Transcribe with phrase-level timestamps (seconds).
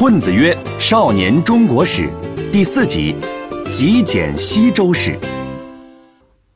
[0.00, 2.08] 混子曰少年中国史
[2.52, 3.16] 第四集
[3.68, 5.18] 极简西周史。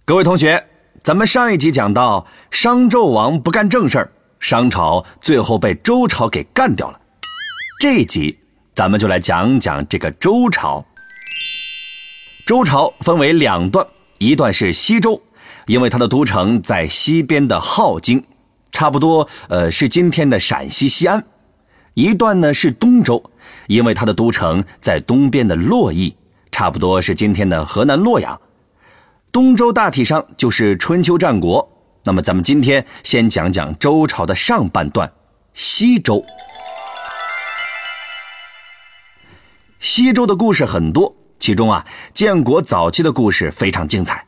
[0.04, 0.64] 各位同学，
[1.02, 7.00] 咱们上一集讲到商纣王不干正事儿，商朝最后被周朝给干掉了。
[7.80, 8.38] 这一集
[8.76, 10.86] 咱们就来讲讲这个周朝。
[12.46, 13.84] 周朝分为两段，
[14.18, 15.20] 一段是西周，
[15.66, 18.22] 因为它的都城在西边的镐京，
[18.70, 21.22] 差不多呃是今天的陕西西安；
[21.94, 23.31] 一段呢是东周，
[23.66, 26.14] 因为它的都城在东边的洛邑，
[26.50, 28.40] 差不多是今天的河南洛阳。
[29.30, 31.68] 东周大体上就是春秋战国。
[32.04, 35.10] 那么咱们今天先讲讲周朝的上半段，
[35.54, 36.24] 西周。
[39.78, 41.14] 西周的故事很多。
[41.38, 41.84] 其中啊，
[42.14, 44.24] 建国早期的故事非常精彩。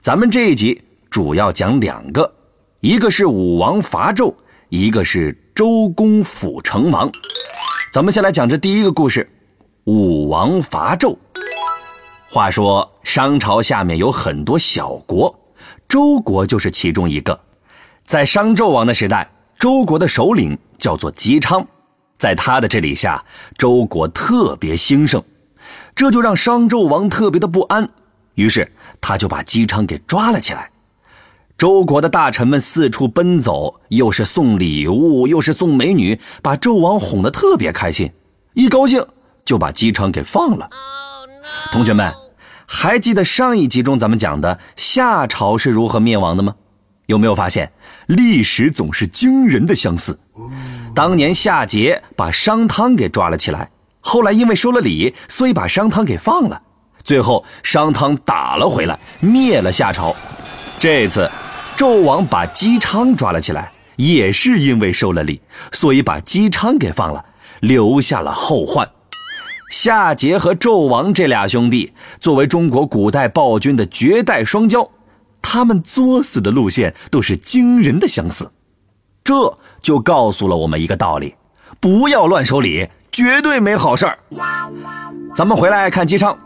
[0.00, 2.34] 咱们这一集主要讲两个，
[2.80, 4.34] 一个是武王伐纣，
[4.68, 7.08] 一个是周公辅成王。
[7.90, 9.26] 咱们先来讲这第一个故事：
[9.84, 11.16] 武王伐纣。
[12.28, 15.34] 话说商朝下面有很多小国，
[15.88, 17.40] 周国就是其中一个。
[18.04, 21.66] 在商纣王的时代，周国的首领叫做姬昌，
[22.18, 23.24] 在他的治理下，
[23.56, 25.22] 周国特别兴盛。
[25.94, 27.88] 这就让商纣王特别的不安，
[28.34, 30.70] 于是他就把姬昌给抓了起来。
[31.58, 38.12] 周国的大臣们四处奔走，又是送礼物，又是送美女，把纣王哄得特别开心。
[38.54, 39.04] 一高兴
[39.44, 40.70] 就把姬昌给放了。
[41.72, 42.14] 同学们，
[42.64, 46.54] 还记得上一集中咱们讲的夏朝是如何灭亡的吗？
[47.06, 47.72] 有没有发现
[48.06, 50.16] 历史总是惊人的相似？
[50.94, 53.68] 当年夏桀把商汤给抓了起来。
[53.98, 56.62] 后来因为收了礼，所以把商汤给放了。
[57.02, 60.14] 最后商汤打了回来，灭了夏朝。
[60.78, 61.28] 这次
[61.78, 65.40] 纣王把姬昌抓了起来，也是因为收了礼，
[65.70, 67.24] 所以把姬昌给放了，
[67.60, 68.90] 留下了后患。
[69.70, 74.88] 夏桀和纣王这俩兄弟，作为中国古代暴君的绝代双骄，
[75.40, 78.50] 他们作死的路线都是惊人的相似。
[79.22, 81.36] 这就告诉了我们一个道理：
[81.78, 82.88] 不要乱收礼。
[83.10, 84.18] 绝对没好事儿。
[85.34, 86.38] 咱们回来看姬昌，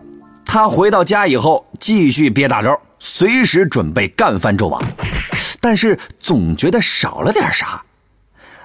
[0.44, 4.82] 他回到家以后继续憋大招，随时准备干翻纣王，
[5.60, 7.82] 但是总觉得少了点啥。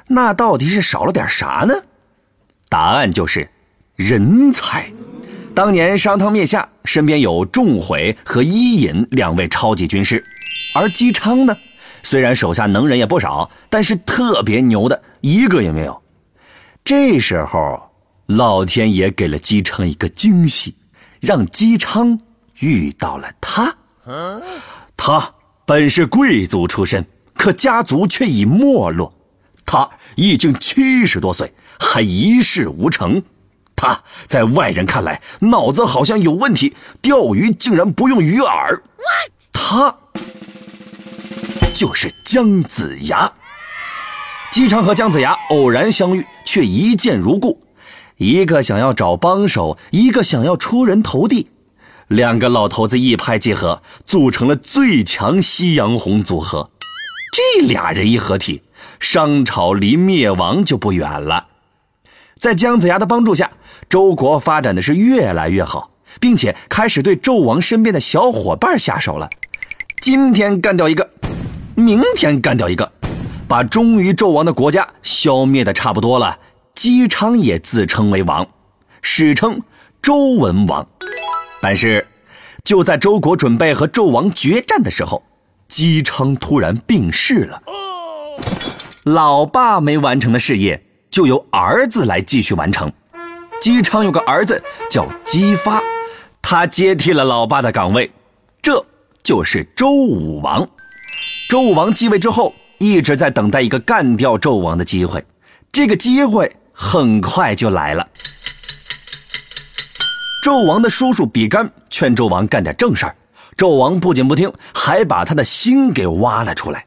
[0.07, 1.73] 那到底是少了点啥呢？
[2.69, 3.49] 答案就是
[3.95, 4.91] 人才。
[5.55, 10.23] 当年商汤灭夏，身边有仲悔和伊尹两位超级军师，
[10.75, 11.55] 而姬昌呢，
[12.03, 16.01] 虽然手下能人也不少，但是特别牛的一个也没有。
[16.83, 17.83] 这时候。
[18.27, 20.75] 老天爷给了姬昌一个惊喜，
[21.19, 22.19] 让姬昌
[22.59, 23.75] 遇到了他。
[24.95, 25.33] 他
[25.65, 27.05] 本是贵族出身，
[27.35, 29.13] 可家族却已没落。
[29.65, 33.21] 他已经七十多岁，还一事无成。
[33.75, 38.79] 他在外人看来脑子好像有问题，钓鱼竟然不用鱼饵。
[39.51, 39.95] 他
[41.73, 43.31] 就是姜子牙。
[44.49, 47.61] 姬昌和姜子牙偶然相遇，却一见如故。
[48.17, 51.49] 一个想要找帮手，一个想要出人头地，
[52.07, 56.71] 两个老头子一拍即合，组成了最强夕阳红组合。
[57.31, 58.63] 这俩人一合体，
[58.99, 61.45] 商朝离灭亡就不远了。
[62.39, 63.51] 在姜子牙的帮助下，
[63.87, 69.29] 周国发展的是越来越好，并且开始对纣王身边的小伙伴下手了。
[70.01, 71.07] 今天干掉一个，
[71.75, 72.91] 明天干掉一个，
[73.47, 76.39] 把忠于纣王的国家消灭的差不多了。
[76.77, 78.45] 姬昌也自称为王，
[79.01, 79.59] 史称
[79.99, 80.87] 周文王。
[81.59, 82.05] 但是，
[82.63, 85.23] 就在周国准备和纣王决战的时候，
[85.67, 87.59] 姬昌突然病逝了。
[89.05, 90.79] 老爸没完成的事业，
[91.09, 92.93] 就由儿子来继续完成。
[93.59, 95.81] 姬昌有个儿子叫姬发，
[96.43, 98.11] 他接替了老爸的岗位，
[98.61, 98.85] 这
[99.23, 100.69] 就是周武王。
[101.49, 105.25] 周武王继位之后，一直在等待一个干掉纣王的机会，
[105.71, 106.55] 这个机会。
[106.79, 108.07] 很快就来了。
[110.43, 113.15] 纣王的叔叔比干劝纣王干点正事儿，
[113.57, 116.85] 纣王不仅不听，还把他的心给挖了出来。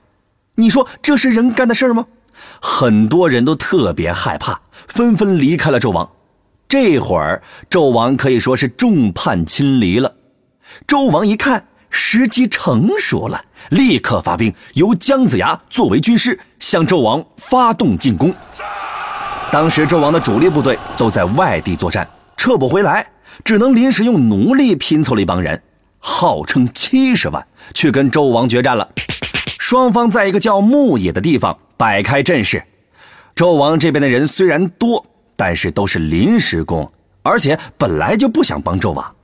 [0.54, 2.06] 你说这是人干的事儿吗？
[2.62, 6.08] 很多人都特别害怕，纷纷离开了纣王。
[6.68, 10.14] 这会儿纣王可以说是众叛亲离了。
[10.86, 18.32] 纣王一看时机成熟了，立刻发兵，由姜子牙作为军师，向纣王发动进攻。
[19.52, 23.04] 当时纣王的主力部队都在外地作战，撤不回来，
[23.42, 25.60] 只能临时用奴隶拼凑了一帮人，
[25.98, 27.44] 号称七十万，
[27.74, 28.88] 去跟纣王决战了。
[29.58, 32.62] 双方在一个叫牧野的地方摆开阵势。
[33.34, 35.04] 纣王这边的人虽然多，
[35.34, 36.92] 但是都是临时工，
[37.24, 39.16] 而且本来就不想帮周王。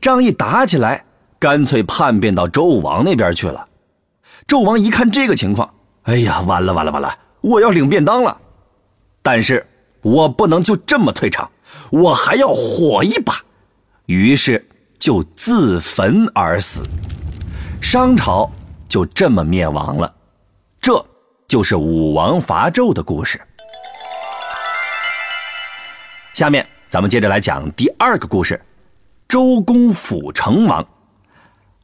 [0.00, 1.04] 仗一打起来，
[1.40, 3.66] 干脆叛变到周武王那边去了。
[4.46, 5.68] 纣王一看这个情况，
[6.04, 8.36] 哎呀，完了完了完了，我要领便当了。
[9.24, 9.66] 但是
[10.02, 11.50] 我不能就这么退场，
[11.90, 13.34] 我还要火一把。
[14.04, 14.62] 于是
[14.98, 16.82] 就自焚而死，
[17.80, 18.52] 商朝
[18.86, 20.14] 就这么灭亡了。
[20.78, 21.02] 这
[21.48, 23.40] 就是武王伐纣的故事。
[26.34, 28.60] 下面咱们接着来讲第二个故事：
[29.26, 30.86] 周公辅成王。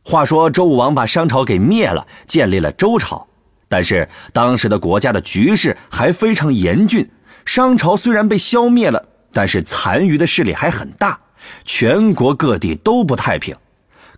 [0.02, 3.26] 话说周武王把商朝给灭了，建立了周朝。
[3.66, 7.08] 但是当时的国家的局势还非常严峻，
[7.44, 11.18] 商朝虽然被消灭了，但是残余的势力还很大，
[11.64, 13.56] 全国各地都不太平。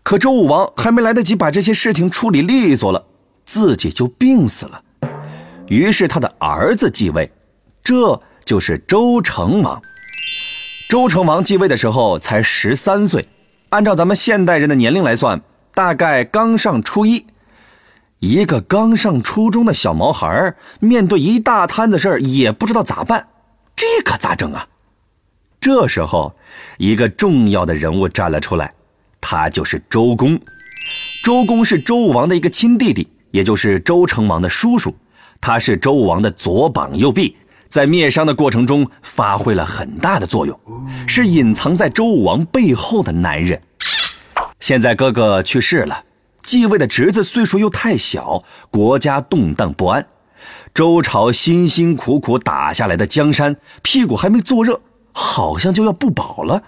[0.02, 3.04] 可周武王还没来得及把这些事情处理利索了，
[3.44, 4.82] 自己就病死了。
[5.68, 7.32] 于是他的儿子继位，
[7.82, 9.80] 这就是周成王。
[10.88, 13.26] 周成王继位的时候才十三岁，
[13.70, 15.40] 按照咱们现代人的年龄来算，
[15.72, 17.24] 大概刚上初一。
[18.22, 23.26] 一个刚上初中的小毛孩面对一大摊子事儿，也不知道咋办，
[23.74, 24.64] 这可咋整啊？
[25.60, 26.32] 这时候，
[26.78, 28.72] 一个重要的人物站了出来，
[29.20, 30.38] 他就是周公。
[31.24, 34.94] 周公是周武王的一个亲弟弟，也就是周成王的叔叔，
[35.40, 37.36] 他是周武王的左膀右臂。
[37.68, 40.56] 在灭商的过程中发挥了很大的作用，
[41.08, 43.60] 是隐藏在周武王背后的男人。
[44.60, 46.04] 现在哥哥去世了，
[46.42, 50.06] 继位的侄子岁数又太小，国家动荡不安。
[50.74, 54.80] 周朝辛辛苦苦打下来的江山，屁股还没坐热，
[55.12, 56.62] 好像就要不保了。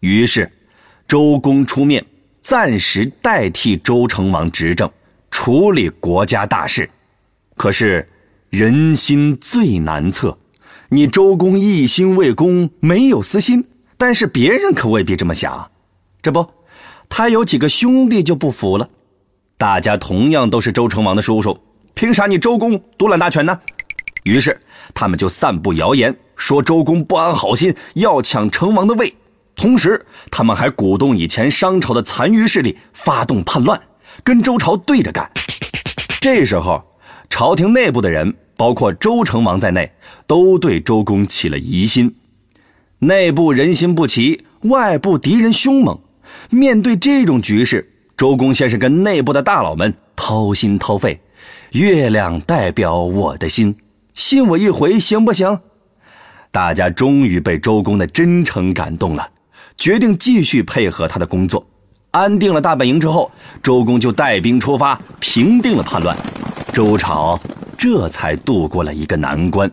[0.00, 0.50] 于是，
[1.06, 2.04] 周公出面，
[2.42, 4.90] 暂时代替周成王执政，
[5.30, 6.90] 处理国家大事。
[7.56, 8.08] 可是。
[8.50, 10.36] 人心最难测，
[10.88, 13.64] 你周公一心为公，没有私心，
[13.96, 15.70] 但是别人可未必这么想。
[16.20, 16.44] 这不，
[17.10, 18.88] 他有几个兄弟就不服了，
[19.58, 21.58] 大家同样都是周成王的叔叔，
[21.92, 23.60] 凭啥你周公独揽大权呢？
[24.22, 24.58] 于是
[24.94, 29.14] 他们就散布谣言，说周公不安好心，要抢成王的位。
[29.54, 33.78] 同时，他们还鼓动以前商朝的残余势力发动叛乱，
[34.24, 35.30] 跟周朝对着干。
[36.18, 36.82] 这时候。
[37.32, 39.92] 朝廷内部的人，包括周成王在内，
[40.26, 42.16] 都对周公起了疑心。
[42.98, 45.96] 内部人心不齐，外部敌人凶猛。
[46.50, 51.20] 面对这种局势，周公先是跟内部的大佬们掏心掏肺
[51.72, 53.76] ：“月亮代表我的心，
[54.14, 55.60] 信我一回行不行？”
[56.50, 59.30] 大家终于被周公的真诚感动了，
[59.76, 61.64] 决定继续配合他的工作。
[62.10, 63.30] 安定了大本营之后，
[63.62, 66.16] 周公就带兵出发，平定了叛乱。
[66.72, 67.40] 周朝
[67.78, 69.70] 这才度过了一个难关。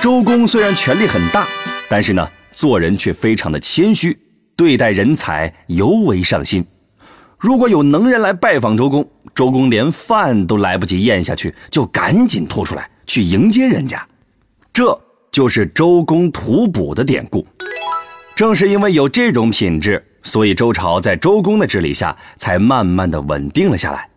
[0.00, 1.46] 周公虽然权力很大，
[1.90, 4.18] 但是呢，做人却非常的谦虚，
[4.56, 6.64] 对待人才尤为上心。
[7.38, 14.04] 如果有能人来拜访周公，周公连饭都来不及咽下去，就赶紧吐出来去迎接人家。
[14.72, 14.98] 这
[15.30, 17.46] 就是周公吐哺的典故。
[18.34, 24.08] 正是因为有这种品质，所以周朝在周公的治理下才慢慢的稳定了下来。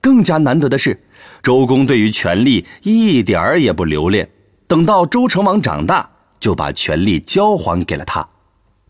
[0.00, 0.98] 更加难得的是，
[1.42, 4.28] 周公对于权力一点儿也不留恋。
[4.66, 6.08] 等到周成王长大，
[6.40, 8.26] 就把权力交还给了他。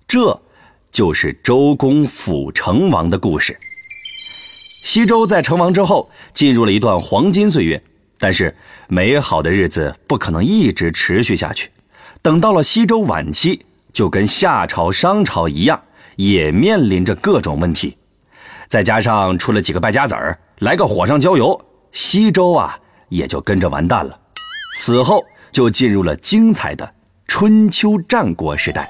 [0.06, 0.40] 这，
[0.92, 3.58] 就是周公辅成王的故事。
[4.84, 7.82] 西周在成王之后，进入了一段黄金岁月。
[8.18, 8.54] 但是，
[8.88, 11.70] 美好的日子不可能一直持续下去。
[12.20, 15.82] 等到了西周晚期，就跟夏朝、商朝一样，
[16.16, 17.96] 也面临着各种问题。
[18.68, 20.38] 再加上出了几个败家子儿。
[20.58, 24.16] 来个火上浇油，西周啊也就跟着完蛋了。
[24.76, 26.94] 此后就进入了精彩的
[27.26, 28.88] 春秋战国时代。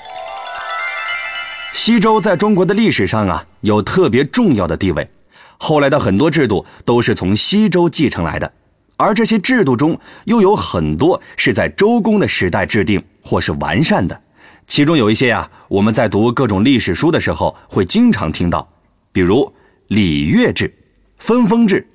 [1.72, 5.08] 西周在中国的历史上啊有特别重要的地位，
[5.56, 8.52] 后来的很多制度都是从西周继承来的，
[8.96, 14.20] 而这些制度中又有很多是在周公的时代制定或是完善的。
[14.66, 18.68] 其中有一些啊，我们在读各种历史书的时候会经常听到，
[19.10, 19.52] 比如
[19.88, 20.72] 礼乐制。
[21.18, 21.86] 分封制、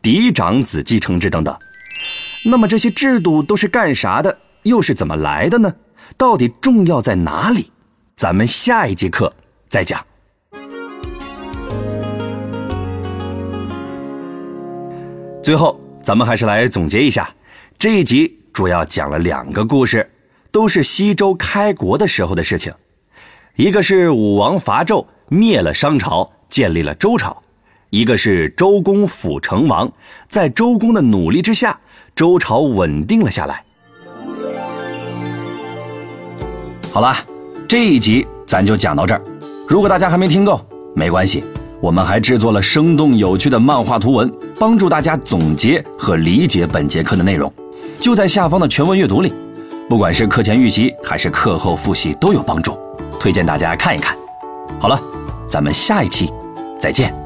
[0.00, 1.56] 嫡长子继承制等等，
[2.44, 4.38] 那么这些制度都是干啥的？
[4.62, 5.74] 又是怎么来的呢？
[6.16, 7.72] 到底重要在哪里？
[8.16, 9.30] 咱们下一节课
[9.68, 10.02] 再讲。
[15.42, 17.28] 最后，咱们还是来总结一下，
[17.76, 20.10] 这一集主要讲了两个故事，
[20.50, 22.72] 都是西周开国的时候的事情。
[23.56, 27.42] 一个是武王伐纣，灭了商朝，建立了周朝。
[27.90, 29.92] 一个是周公辅成王，
[30.26, 31.78] 在周公的努力之下，
[32.14, 33.62] 周朝稳定了下来。
[36.90, 37.14] 好了，
[37.68, 39.20] 这一集咱就讲到这儿。
[39.66, 40.60] 如果大家还没听够，
[40.94, 41.42] 没关系，
[41.80, 47.52] 我们还制作了生动有趣的漫画图文，帮助大家总结和理解本节课的内容，
[47.98, 49.34] 就在下方的全文阅读里。
[49.88, 52.78] 不管是课前预习还是课后复习都有帮助，
[53.18, 54.16] 推荐大家看一看。
[54.78, 55.00] 好了，
[55.48, 56.32] 咱们下一期
[56.78, 57.25] 再见。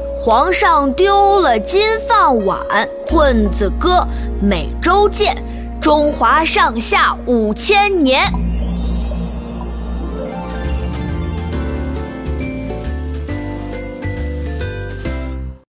[0.23, 2.59] 皇上丢了金饭碗。
[3.07, 4.07] 混子哥，
[4.39, 5.35] 每周见，
[5.81, 8.21] 中华上下五千年。